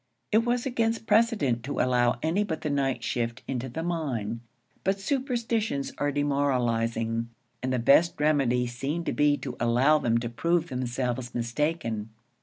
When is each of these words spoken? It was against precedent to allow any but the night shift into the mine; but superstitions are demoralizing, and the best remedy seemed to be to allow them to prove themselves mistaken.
It 0.31 0.39
was 0.43 0.65
against 0.65 1.05
precedent 1.05 1.61
to 1.65 1.79
allow 1.79 2.17
any 2.23 2.43
but 2.43 2.61
the 2.61 2.71
night 2.71 3.03
shift 3.03 3.43
into 3.47 3.69
the 3.69 3.83
mine; 3.83 4.41
but 4.83 4.99
superstitions 4.99 5.93
are 5.99 6.11
demoralizing, 6.11 7.29
and 7.61 7.71
the 7.71 7.77
best 7.77 8.19
remedy 8.19 8.65
seemed 8.65 9.05
to 9.05 9.13
be 9.13 9.37
to 9.37 9.55
allow 9.59 9.99
them 9.99 10.17
to 10.17 10.27
prove 10.27 10.69
themselves 10.69 11.35
mistaken. 11.35 12.09